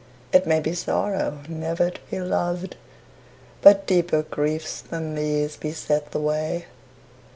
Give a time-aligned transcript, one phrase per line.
[0.33, 2.75] It may be sorrow never to be loved,
[3.61, 6.65] But deeper griefs than these beset the way.